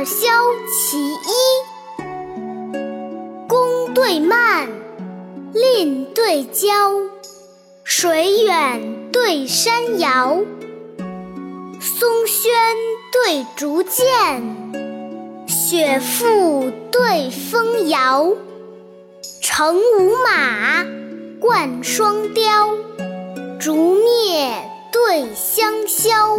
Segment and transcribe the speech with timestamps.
[0.00, 0.28] 二萧
[0.66, 1.30] 其一。
[3.46, 4.66] 宫对慢，
[5.52, 6.72] 令对娇，
[7.84, 10.38] 水远对山遥。
[11.82, 12.50] 松轩
[13.12, 14.06] 对竹剑，
[15.46, 18.32] 雪覆对风摇。
[19.42, 20.82] 乘五马，
[21.38, 22.70] 冠双雕，
[23.58, 24.50] 烛灭
[24.90, 26.38] 对香消。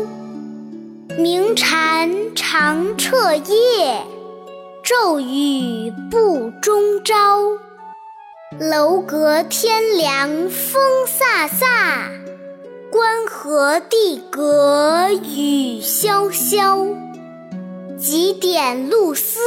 [1.22, 4.02] 鸣蝉长彻夜，
[4.84, 7.60] 骤雨不终朝。
[8.60, 12.10] 楼阁天凉风飒飒，
[12.90, 16.88] 关河地隔雨潇潇。
[18.00, 19.40] 几点露丝，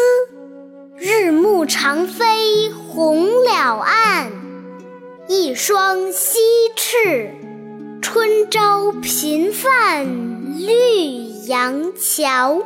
[0.96, 4.30] 日暮长飞红了岸。
[5.26, 6.38] 一双西
[6.76, 7.34] 翅，
[8.00, 10.06] 春朝频泛
[10.56, 11.03] 绿
[11.46, 12.62] 杨桥。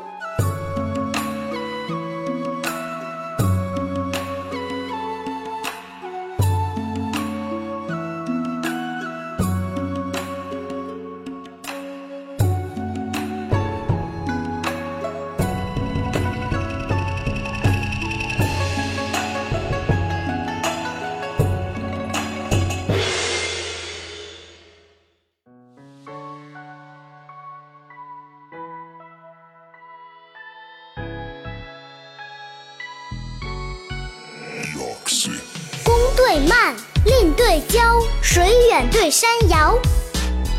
[36.38, 37.80] 宫对曼，令对娇，
[38.22, 39.76] 水远对山遥。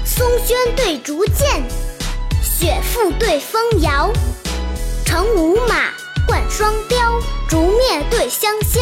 [0.03, 1.63] 松轩对竹剑，
[2.43, 4.11] 雪覆对风摇。
[5.05, 5.91] 乘五马，
[6.27, 8.81] 冠双雕，烛灭对香消。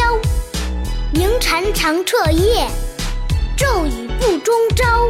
[1.12, 2.66] 鸣蝉长彻夜，
[3.56, 5.08] 骤雨不终朝。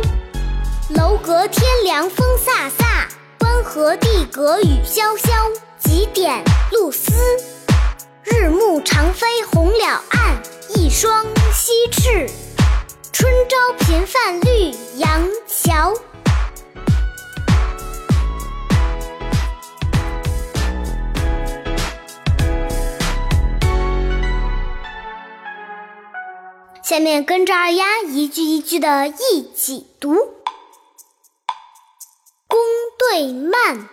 [0.91, 3.07] 楼阁天凉风飒飒，
[3.39, 5.31] 关河地隔雨潇潇。
[5.79, 7.13] 几点露丝，
[8.25, 10.43] 日暮长飞红了岸。
[10.75, 11.25] 一双
[11.91, 12.29] 翅，
[13.13, 15.95] 春朝频泛绿杨桥。
[26.83, 30.15] 下面跟着二丫一句一句的一起读：
[32.47, 32.59] 宫
[32.99, 33.89] 对曼，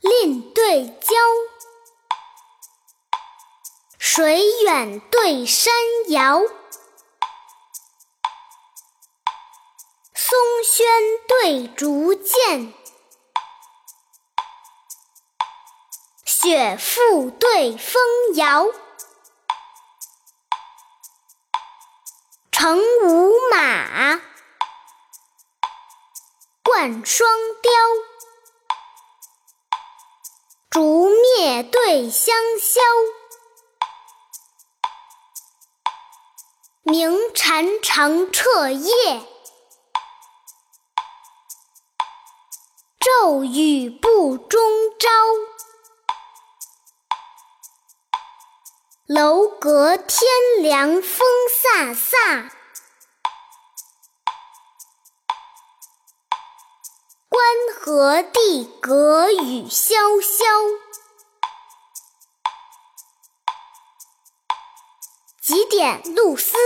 [0.00, 1.14] 令对娇。
[4.16, 5.74] 水远对山
[6.06, 6.38] 遥，
[10.14, 10.86] 松轩
[11.26, 12.72] 对竹剑，
[16.24, 18.00] 雪覆对风
[18.36, 18.66] 摇。
[22.52, 24.20] 乘五马，
[26.62, 27.28] 冠双
[27.60, 27.72] 雕，
[30.70, 32.80] 烛灭对香消。
[36.86, 39.26] 鸣蝉长彻夜，
[43.00, 44.60] 骤雨不终
[44.98, 45.08] 朝。
[49.06, 50.28] 楼阁天
[50.60, 52.50] 凉风飒飒，
[57.30, 57.42] 关
[57.74, 60.83] 河地隔雨潇潇。
[65.46, 66.56] 几点露丝，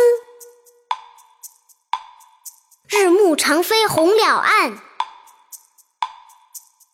[2.89, 4.81] 日暮长飞红了岸。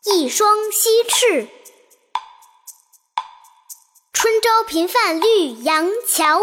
[0.04, 1.46] 一双西翅，
[4.14, 6.40] 春朝频泛绿杨桥。